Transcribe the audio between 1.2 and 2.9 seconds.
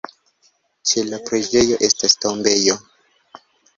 preĝejo estas tombejo.